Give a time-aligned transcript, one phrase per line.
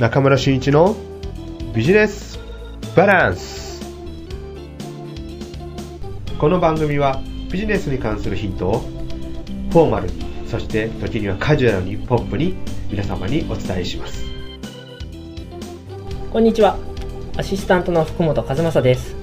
[0.00, 0.96] 中村俊一の
[1.74, 2.38] ビジネス
[2.96, 3.82] バランス。
[6.38, 7.20] この番組は
[7.52, 8.78] ビジネスに関するヒントを
[9.70, 10.14] フォーマルに
[10.46, 12.54] そして時にはカジュアルにポップに
[12.90, 14.24] 皆様にお伝えします。
[16.32, 16.78] こんにちは。
[17.36, 19.14] アシスタントの福本和正です。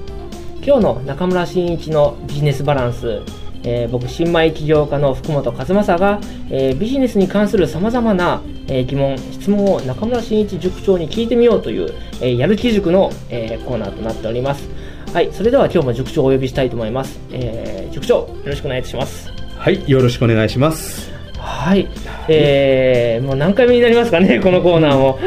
[0.64, 3.24] 今日の中村真一のビジネスバランス
[3.64, 6.20] えー、僕新米起業家の福本和正が、
[6.50, 14.68] えー、ビジネスに関するさまざまな、えー、疑問質問を中村真一塾長に聞いてみようという、えー、やる気塾の、えー、コーナーとなっております。
[15.14, 19.32] はいそれでは今日も塾長をお呼びしたいと思います、えー、塾長よろしくお願いします。
[19.58, 21.10] はいよろしくお願いします。
[21.38, 21.88] はい、
[22.28, 25.20] えー、もう何回目になりますかね このコーナーも。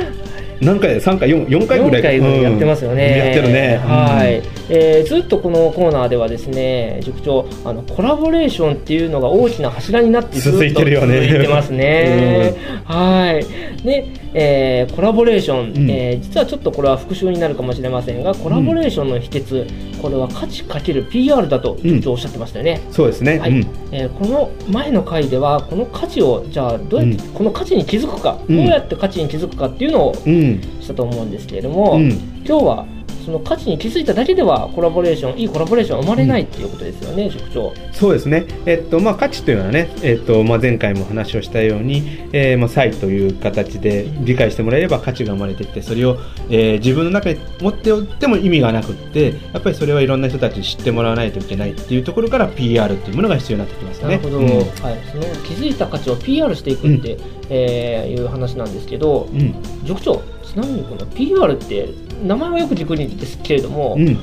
[0.61, 2.03] 何回3回 4, 4回ぐらい。
[2.03, 12.55] 回ぐらいやってますよね、うん、やってるね、はい、えー、ずっとこのコーナーではですね塾長あのコラボレーションっていうのが大きな柱になってずっと続いてますね。
[12.89, 13.83] うん、はい。
[13.83, 23.67] で、えー、コラボレーション、うん、えー、実はちょっとこれは復習になるかもしれませんがコラボレーションの秘訣、うん、これは価値かける PR だと塾長おっしゃってましたよね、そうですね、はい。
[23.91, 32.11] えー、この前の回ではこの価値をじゃあどうやって、この価値に気づくか、どうやって価値に気づくかっていうのを、したと思うんですけれども、うん、
[32.47, 32.87] 今日は
[33.21, 37.73] その価値に気づいただけではコラボレーションいいコラボレーション生まれないっていうことですよね、うん、職長。
[37.93, 46.19] そうですね、えっとまあ、価値というのはね、えっとまあ、前回も話をしたように、えーまあ、差異という形で理解してもらえれば価値が生まれてきてそれを、
[46.49, 54.09] えー、自分の中に持っておっても意味がなくってやっぱりそれはいろんな人たちに知ってもらわないといけないっていうところから PR っていうものが必要になってきますね。
[54.09, 54.67] なるほど、うん、はい、
[55.11, 61.89] その気づいた価値を PR していくって、うん、えー、いう話なんですけど、うん、塾長ちなみにこの PR って
[62.25, 64.19] 名前はよく軸にですけれども、うん、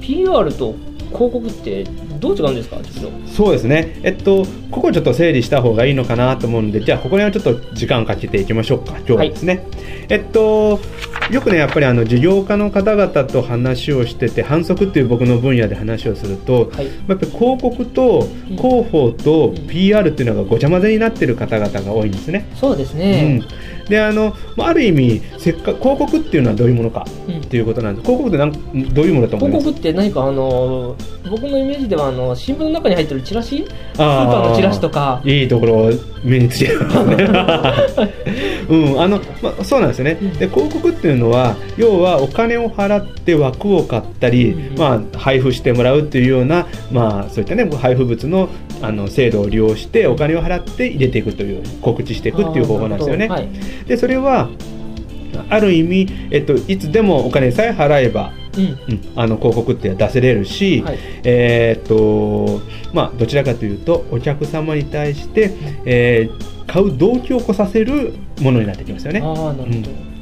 [0.00, 0.74] PR と
[1.12, 1.84] 広告って
[2.18, 2.78] どう違うんですか？
[3.26, 4.00] そうですね。
[4.02, 8.96] えっとここちょっと整理した方がいいのかなと思うんでじゃあここにはちょっと時間かけていきましょうか。
[8.98, 9.64] 今日はですね、はい、
[10.08, 10.80] えっと
[11.30, 22.48] よくねやっぱりあの事業家の方々と話をしてて反則っていう僕の分野で話をすると、はい、やっぱり広告と広報と PR っていうのがごちゃ混ぜになってる方々が多いんですね。
[22.54, 23.40] そうですね、
[23.84, 29.64] うん、であのある意味せっか広告っていうのはどういうものかっていうことなんです、広告ってなんどういうものだと思います？
[29.64, 30.96] 広告って何かあの
[31.28, 33.66] 僕のイメージではあの新聞の中に入ってるチラシ？
[33.66, 35.20] スーパーのチラシとか。
[35.24, 35.90] いいところを
[36.22, 37.26] 目につけるね。
[38.68, 39.00] うん。
[39.00, 48.48] あのまあ、そうなんですよね、で広告っていうのは要はお金を払って枠を買ったり、うん、まあ、配布してもらうっていうような、まあ、そういったね配布物の
[48.82, 53.26] あの制度を利用してお金を払って入れていくという告知していくっていう方法なんですよね。
[53.26, 53.48] はい、
[53.86, 54.50] でそれは
[55.48, 62.62] ある意味、えっと、いつでもお金さえ払えばうん、あの広告って出せれるし、はい、えー、っと
[62.94, 65.52] まあ、どちらかというとお客様に対して、
[65.84, 69.20] えー、買う動機を起こさせるものになってきますよね。
[69.20, 70.15] あなるほど、うん、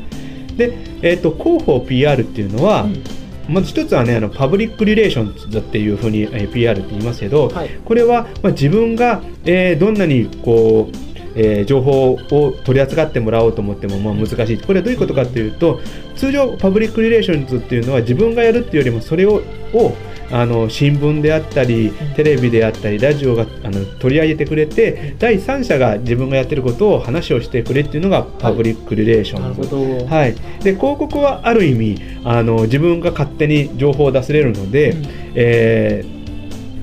[0.57, 0.73] で、
[1.03, 3.03] えー、っと広報 PR っていうのは、うん。
[3.47, 14.59] まず一つはねあのパブリックリレーションズっていうふうに、えー、PR って言いますけど、はい、これは、まあ、自分が、えー、どんなにこうえー、情報を取り扱ってもらおうと思ってもまあ難しい。
[14.59, 15.81] これはどういうことかというと
[16.17, 19.97] 通常パブリックリレーションズっていうのは自分がやるっていうよりもそれをを
[20.31, 36.15] あの新聞であったりテレビであったりラジオがあの取り上げてくれて第三者が自分がやってることを話をしてくれっていうのがパブリックリレーション、はい、はい、で広告はある意味あの自分が勝手に情報を出せれるので、うん、えー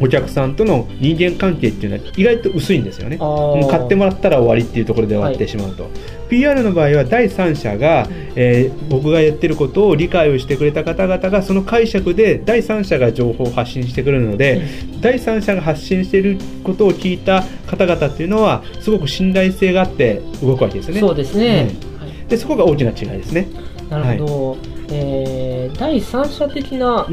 [0.02, 3.18] お客さんとの人間関係っていうのは意外と薄いんですよね。
[3.70, 5.92] 買ってもらったら終わりっていうところで終わってしまうと、はい、
[6.32, 14.62] PR の場合は第三者が、えー、僕がやってることを理解をしてくれた方々がその解釈で第三者が情報を発信してくれるので、
[14.94, 21.02] うん、第三者が発信していることを聞いた方々っていうのはすごく信頼性があって動くわけですね。
[21.02, 21.70] そうですね、
[22.02, 23.50] うん、でそこが大きな違いですね。
[23.90, 24.60] なるほど、はい、
[24.92, 27.06] えー、第三者的な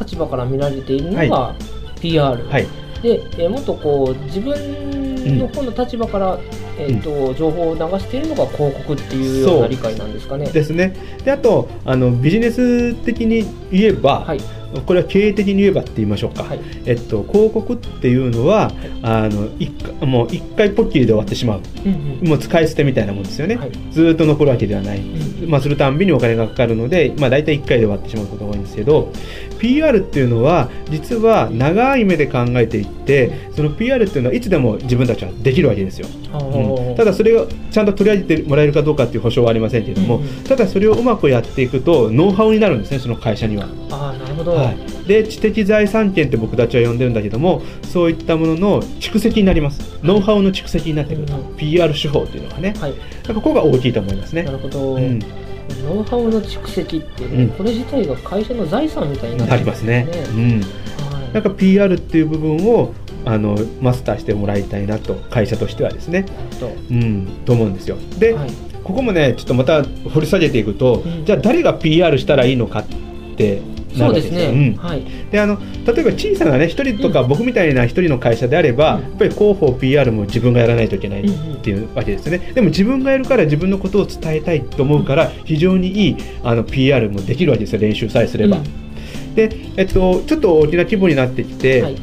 [0.00, 2.00] 立場から見られているのが、うんはい。
[2.00, 2.66] PR、はい、
[3.02, 6.40] で、えー、もっとこう自分の方の立場から、うん、
[6.78, 10.46] えーと情報を流しているのが広告っていうような理解なんですかね。
[10.46, 10.94] ですね。
[11.24, 14.40] であとあのビジネス的に言えば、はい、
[14.80, 19.70] これは経営的に言えばって言いましょうか、はい、えっと、広告っていうのは、はい、あの一
[20.04, 29.12] もう1回ポッキリで終わってしまう、うんうん、もう使い捨てみたいなもんですよね、はい、ずっと残るわけではない、うん、まあ、するたんびにお金がかかるので、まあ、大体1回で終わってしまうことが多いんですけど
[29.62, 43.68] PR っていうのは実は長い目で考えていってその PR っていうのはいつでも自分たちはできるわけですよ、うん、ただそれをちゃんと取り上げてもらえるかどうかっていう保証はありませんけれども、うんうん、ただそれをうまくやっていくとノウハウになるんですねその会社には。
[43.90, 50.00] あなるほど、はい、で知的財産権って僕たちは呼んでるんだけどもそういったものの蓄積になります。
[50.02, 52.94] ノウハウの蓄積になってくると、うん、PR 手法っていうのがね、はい、
[53.32, 54.42] ここが大きいと思いますね。
[54.42, 55.20] なるほど、うん
[55.82, 60.08] ノウハウの蓄積ってね、うん、これ自体が会社の財産みたいになりますね。
[60.10, 60.42] すね。
[60.42, 62.92] うん、はい、なんか PR っていう部分を
[63.24, 66.26] あのマスターしてもらいたいなと会社としてはですね、
[66.90, 67.96] うん、と思うんですよ。
[68.18, 68.50] で、はい、
[68.82, 72.84] ここもねちょっとまた掘り下げていくと、うん、じゃあ誰が PR したらいいのかっ
[73.36, 73.60] て
[73.96, 74.82] そうですね、うん。
[74.82, 91.96] はい、であの例えば小さなね一人とか僕みたいな一人の会社であれば、うん、やっぱり広報 PR も自分がやらないといけないっていうわけですね、でも自分がやるから自分のことを伝えたいと思うから非常にいいあの PR もできるわけですよ練習さえすれば、うん、で、えっと、ちょっと大きな規模になってきて、はい。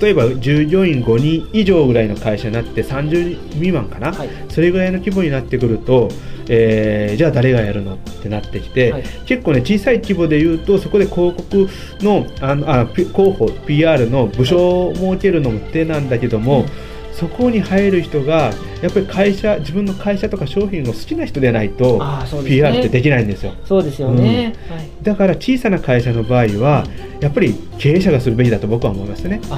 [0.00, 6.08] 例えば従業員5人以上ぐらいの会社になって30未満かな、はい、それぐらいの規模になってくると、
[6.48, 11.68] えー、じゃあ誰がやるのってなってきて、はい、結構ね小さい規模で言うとそこで広告
[12.00, 16.66] のあのあ広報 PR の部署を設けるのも手なんだけども、
[17.14, 18.52] そこに入る人が
[18.82, 23.54] やっぱり会社自分の会社とか商品を好きな人でないと、ね、PR ってできないんですよ。
[23.64, 24.76] そうですよね、うん。
[24.76, 26.84] はい、だから小さな会社の場合は
[27.20, 29.40] やっぱり経営者がするべきだと僕は思いますね。
[29.42, 29.50] うん、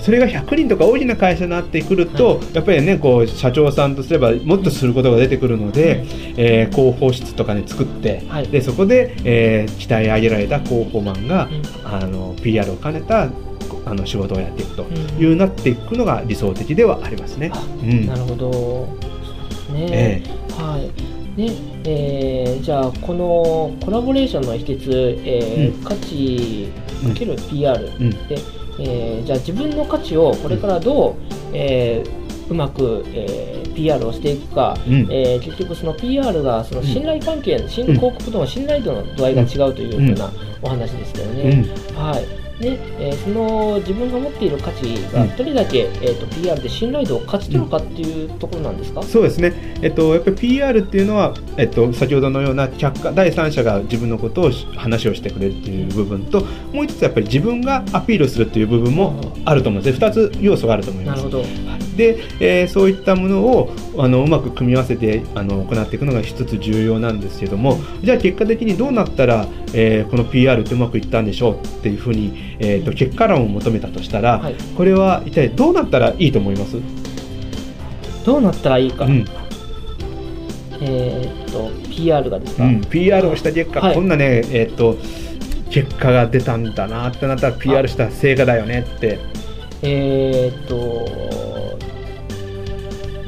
[0.00, 6.06] それが100人とか大きな会社になってくると、はい、やっぱりねこう社長さんとすればもっとすることが出てくるので、うん、
[6.36, 13.30] えー、広報室とかね作って、はい、でそこで、えー、鍛え上げられた広報マンが、うん、あの PR を兼ねた
[13.84, 17.52] あの仕事をやっていくという、うん、なっていくのが理想的ではありますね。
[17.82, 18.52] うん、なるほど。
[18.52, 18.88] そ
[19.44, 21.16] うですね、えー、はい。
[21.36, 21.52] ね
[21.84, 26.72] えー、じゃあこのコラボレーションの秘訣、えー、うん、価値
[27.06, 28.38] かける PR、うん、で、
[28.78, 31.14] えー、じゃあ自分の価値をこれからどう、
[31.52, 40.30] えー、うまく、えー、PR をしていくか、うん、えー、結局その PR がその信頼関係、新広告との信頼度の度合いが違うというような
[40.62, 41.64] お話ですけどね。
[41.94, 56.40] はいで、えー、その自分が持っている価値がどれだけ、うん、えーと、PR で信頼度を勝ち取るかっていうところなんですか、うん、そうですね、えっと、やっぱり PR っていうのは、えっと、先ほどのような客観第三者が自分のことを話をしてくれるっていう部分と
[56.72, 60.06] もう一つやっぱり自分がアピールするっていう部分もあると思うんですね。
[60.06, 61.24] 2つ要素があると思います。
[61.24, 76.76] なるほどで、えー、そういったものをあのうまく組み合わせてあの行っていくのが一つ重要なんですけどもじゃあ結果的にどうなったら、えー、この PR ってうまくいったんでしょうっていうふうに、えーと、結果論を求めたとしたら、はい、これは一体どうなったらいいと思います？
[78.24, 79.24] どうなったらいいか、うん、
[80.80, 84.98] えっと PR がですか、うん、PR をした結果、はい、こんなねえっ、と
[85.70, 89.18] 結果が出たんだなってなったら PR した成果だよねって。
[89.82, 91.45] えっと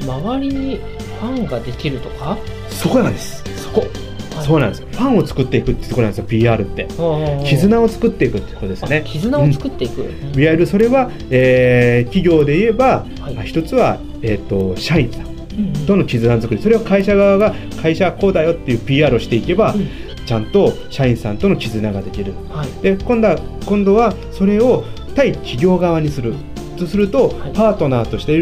[0.01, 0.75] 周りに
[1.19, 2.37] ファンができるとか？
[2.69, 3.43] そこなんです。
[3.63, 3.85] そこ。
[4.41, 6.87] そうなんですファンを作っていくってところなんですよ PR って。
[7.45, 9.03] 絆を作っていくってことですね。
[9.05, 15.25] 絆を作っていく、うん、いわゆるそれは、えー、企業で言えば、はい、一つは、えーと、社員さん
[15.85, 16.61] との絆作り。
[16.61, 19.89] それは会社側が会社はこうだよっていう PR をしていけば、うん、
[20.25, 24.85] ちゃんと社員さんとの絆ができる、はい、で今度は今度はそれを
[25.15, 26.33] 対企業側にする。
[26.77, 28.37] とすると、はい、パートナーとして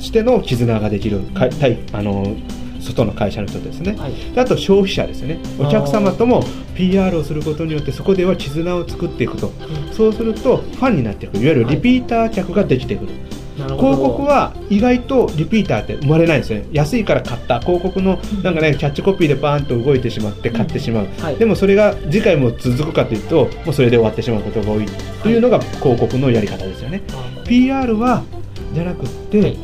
[0.00, 2.36] しての絆ができる対あの
[2.80, 6.42] 外の会社の人ですね、はい、あと消費者ですねお客様とも
[6.74, 24.86] PR をすることによってそこでは絆を作っていくと、うん、そうするとファンになっていくいわゆるリピーター客ができてくる、はい、広告は意外とリピーターって生まれないんですね安いから買った広告のなんかねキャッチコピーでバーンと動いてしまって買ってしまう、うんはい、でもそれが次回も続くかというともうそれで終わってしまうことが多い
[25.22, 27.02] というのが広告のやり方ですよね、
[27.46, 28.24] PR は
[28.72, 29.56] じゃなくて、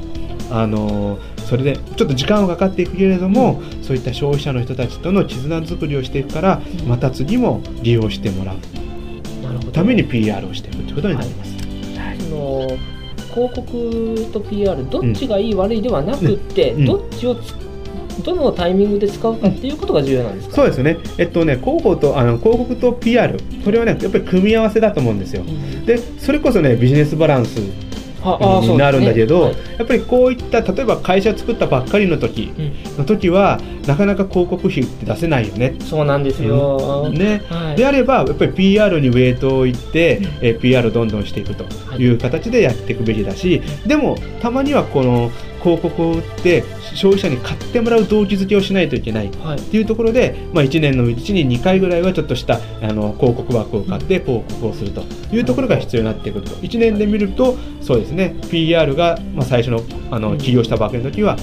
[0.50, 8.56] あのそれでちょっと時間はかかっていくけれども、うん、そういった消費者の人たちとの絆作りをしていくから、うん、また次も利用してもらう
[9.72, 11.56] ために PR をしていくということになります。
[11.98, 12.78] はい、の
[13.34, 17.36] 広告と PR どっちがいい、悪いではなくって、どっちを
[18.24, 25.42] どのタイミングで使うかっていうことが重要なんですか、そうですね、えっとね、広報とあの広告と PR、これはね、やっぱり組み合わせだと思うんですよ。
[25.84, 27.60] で、それこそね、ビジネスバランス
[28.62, 32.52] になるんだけど、やっぱりこういった例えば会社作ったばっかりの時
[32.98, 35.76] の時は、うん、なかなか広告費って出せないよね。
[35.80, 41.64] そうなんですよ、ね、はい、であればやっぱり PR にウェイトを置いて、うん、え PR をどんどんしていくと
[41.98, 42.06] い。
[42.06, 45.30] う形でやっていくべきだし、でもたまにはこの
[45.62, 46.62] 広告を売って
[46.94, 55.02] 消費者に買ってもらう動機づけをしないといけないっていうところで、まあ、1年のうちに2回ぐらいはちょっとしたあの広告枠を買って広告をすると
[55.34, 56.52] いうところが必要になってくると。
[56.56, 58.36] 1年で見るとそうですね。
[58.50, 61.36] PR が、まあ、最初のあの起業したばかりの時は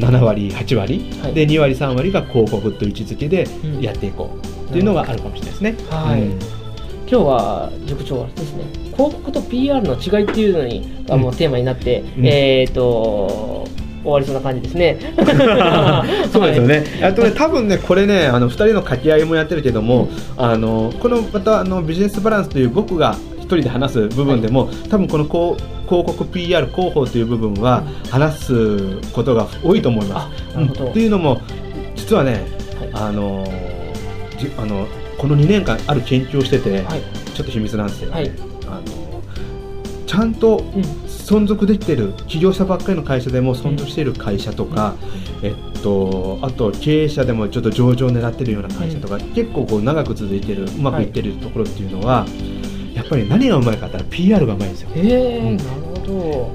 [0.00, 3.46] 7割8割、はい、で2割3割が広告という位置づけで
[3.80, 5.76] やっていこうっていうのがあるかもしれないですね。
[5.90, 6.30] はい、うん。
[6.30, 6.38] 今
[7.08, 8.64] 日は塾長はですね。
[8.96, 13.66] 広告と PR の違いっていうのにがもうテーマになって、うん、えっ、ー、と
[14.02, 14.98] 終わりそうな感じですね。
[16.32, 16.84] そうですよね。
[17.02, 30.58] あとね、多分ね、これね、あの二人の掛け合いもやってるけども、あのこのまたあのビジネスバランスという僕が一人で話す部分でも、はい、多分この広告 PR 広報という部分は話すことが多いと思います。
[30.58, 31.40] うん、っていうのも
[31.96, 32.44] 実はね、
[32.78, 33.44] はい、あの
[34.38, 34.86] じあの
[35.18, 37.02] この2年間ある研究をしてて、はい、
[37.34, 38.32] ちょっと秘密なんですけどね、
[38.66, 39.22] あの
[40.06, 40.58] ちゃんと
[41.06, 44.96] 存続できてる起業したばっかりの会社でも存続している会社とか、
[45.42, 52.26] えっと、あと経営者でもちょっと上場を狙ってるような会社とか、結構こう長く続いてるうまくいってるところっていうのは、
[53.00, 54.90] やっぱり何がうまいかって PR がうまいんですよ。
[54.94, 55.94] へー、うん、なるほ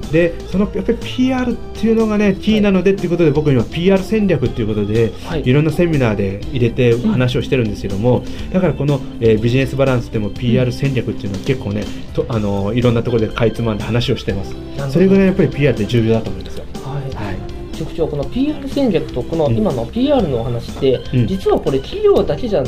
[0.12, 11.84] でそのやっぱり PR っていうのがねキーなのでっていうことで、僕には PR 戦略っていうことで、はい、いろんなセミナーで入れて話をしてるんですけども、うん、だからこの、えー、ビジネスバランスでも PR 戦略っていうのは結構ね
[12.14, 14.54] とあのいろんなところでかいつまんで話をしてます。
[14.90, 16.64] それぐらいやっぱり PR って重要だと思うんですよ。
[16.84, 17.36] はい、はい。
[17.76, 22.62] 局長この PR 戦略とこの今の PR のお話って、うん、実はこれ企業だけじゃ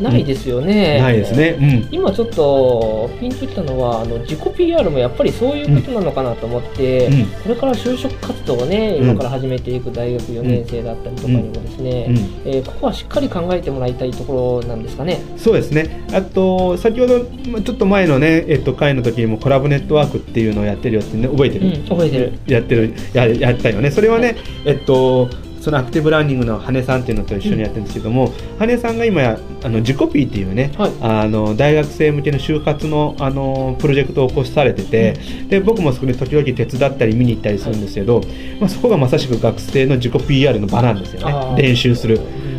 [0.00, 12.16] ないですよね、ないですね、うん、今ちょっとピンときたのはあの自己 PR もやっぱりそういうことなのかなと思って、うん、これから就職活動をね今から始めていく大学4年生だったりとかにもですね、うん、
[12.50, 15.20] えー、ここはしっかり考えてもらいたいところなんですかね。
[15.36, 16.04] そうですね。
[16.12, 17.24] あと先ほど
[17.62, 22.32] ちょっと前のね、えっと、会の時にもコラボネットワークっていうのをやってるよって、ね、覚えてる、覚えてる。
[22.46, 23.90] やってるややったよね。
[23.90, 24.36] それはね、はい、
[24.66, 25.28] えっと
[25.68, 38.26] そのアクティブラーニングの羽根さんっていうのと一緒にやってるんですけども、うん、羽根さんが今やあの自己ピーっていうね、はい、あの大学生向けの就活のあのプロジェクトを起こされてて、うん、で僕もそこで時々手伝ったり見に行ったりするんですけど、はい、
[38.58, 41.62] まあ、そこがまさしく学生の自己 PR の場なんですよね。
[41.62, 42.18] 練習する。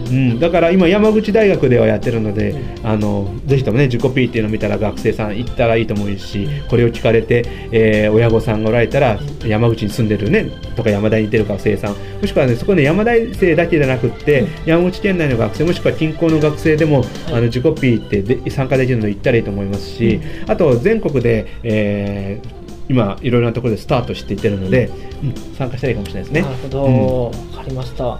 [0.09, 22.58] うん、だから今山口大学ではやってるので、あのぜひともね自己 P っていうのを見たら学生さん行ったらいいと思うしこれを聞かれて、えー、親御さんがおられたら山口に住んでるねとか山田に行ってる学生さんもしくはねそこで山大生だけじゃなくって、山口県内の学生もしくは近郊の学生でも、あの自己 P ってで参加できるの行ったらいいと思いますし、あと全国で、えー
[22.89, 24.89] 今いろいろなところでスタートしていってるので、
[25.23, 26.41] うん、参加したらいいかもしれないですね。
[26.41, 28.03] なるほど、わ、うん、かりました。
[28.05, 28.19] は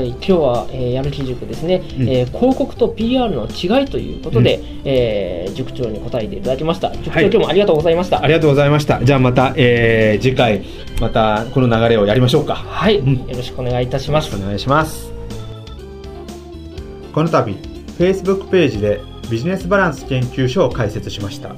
[0.00, 6.92] い、今日は、えー、やる気塾ですね、うん、えー、広告と PR の違いということで、うん、えー、塾長に答えていただきました。
[6.92, 8.22] 塾長、はい、今日もありがとうございました。
[8.22, 9.04] ありがとうございました。
[9.04, 10.64] じゃあまた、えー、次回
[11.00, 12.54] またこの流れをやりましょうか。
[12.54, 14.34] はい、うん、よろしくお願いいたします。
[14.36, 15.12] お願いします。
[17.12, 17.56] この度
[17.98, 21.54] Facebook ページでビジネスバランス研究所を開設しました。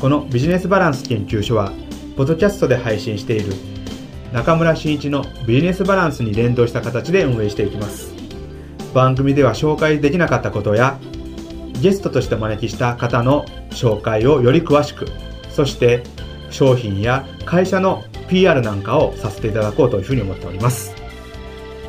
[0.00, 1.72] このビジネスバランス研究所は、
[2.16, 3.52] ポッドキャストで配信している
[4.32, 8.14] 中村真一のビジネスバランスに連動した形で運営していきます。
[8.94, 10.98] 番組では紹介できなかったことや、
[11.82, 15.06] ゲストとして招きした方の紹介をより詳しく、
[15.50, 16.02] そして
[16.48, 20.94] 商品や会社の PR なんかをさせていただこうというふうに思っております。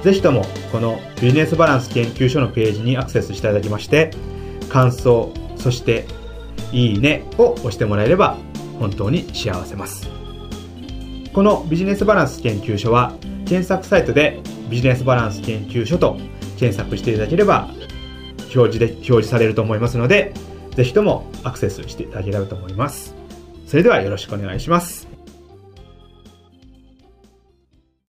[0.03, 4.11] ぜひともこのビジネスバランス研究所のページにアクセスしていただきまして、
[4.67, 6.05] 感想、そして
[6.71, 8.37] いいねを押してもらえれば
[8.79, 10.09] 本当に幸せます。
[11.33, 13.13] このビジネスバランス研究所は
[13.45, 16.17] 検索サイトでビジネスバランス研究所と
[16.57, 17.69] 検索していただければ
[18.55, 20.33] 表示で表示されると思いますので、
[20.75, 23.15] ぜひともアクセスしていただければと思います。
[23.65, 25.10] それではよろしくお願いします。